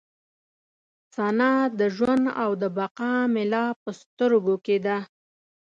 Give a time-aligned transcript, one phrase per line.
[1.15, 4.97] ثنا د ژوند او د بقا مې لا په سترګو کې ده.